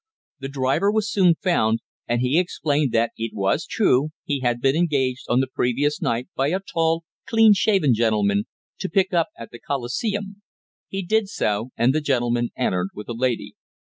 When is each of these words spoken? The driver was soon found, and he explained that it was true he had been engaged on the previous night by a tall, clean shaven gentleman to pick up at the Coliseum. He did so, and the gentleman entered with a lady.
The 0.39 0.47
driver 0.49 0.91
was 0.91 1.11
soon 1.11 1.35
found, 1.35 1.79
and 2.07 2.21
he 2.21 2.39
explained 2.39 2.91
that 2.91 3.11
it 3.17 3.35
was 3.35 3.67
true 3.67 4.09
he 4.25 4.39
had 4.39 4.59
been 4.59 4.75
engaged 4.75 5.25
on 5.29 5.41
the 5.41 5.47
previous 5.53 6.01
night 6.01 6.27
by 6.35 6.47
a 6.47 6.59
tall, 6.59 7.03
clean 7.27 7.53
shaven 7.53 7.93
gentleman 7.93 8.45
to 8.79 8.89
pick 8.89 9.13
up 9.13 9.27
at 9.37 9.51
the 9.51 9.59
Coliseum. 9.59 10.41
He 10.87 11.03
did 11.03 11.29
so, 11.29 11.69
and 11.77 11.93
the 11.93 12.01
gentleman 12.01 12.49
entered 12.57 12.87
with 12.95 13.09
a 13.09 13.13
lady. 13.13 13.53